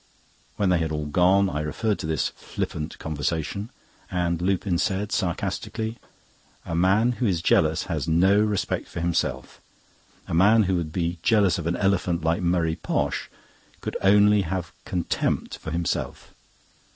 When 0.55 0.69
they 0.69 0.79
had 0.79 0.91
all 0.91 1.05
gone, 1.05 1.47
I 1.47 1.59
referred 1.61 1.99
to 1.99 2.07
this 2.07 2.29
flippant 2.29 2.97
conversation; 2.97 3.69
and 4.09 4.41
Lupin 4.41 4.79
said, 4.79 5.11
sarcastically: 5.11 5.99
"A 6.65 6.73
man 6.73 7.11
who 7.11 7.27
is 7.27 7.39
jealous 7.39 7.83
has 7.83 8.07
no 8.07 8.39
respect 8.39 8.87
for 8.87 8.99
himself. 8.99 9.61
A 10.27 10.33
man 10.33 10.63
who 10.63 10.75
would 10.75 10.91
be 10.91 11.19
jealous 11.21 11.59
of 11.59 11.67
an 11.67 11.75
elephant 11.77 12.23
like 12.23 12.41
Murray 12.41 12.77
Posh 12.77 13.29
could 13.79 13.95
only 14.01 14.41
have 14.41 14.69
a 14.69 14.89
contempt 14.89 15.59
for 15.59 15.69
himself. 15.69 16.33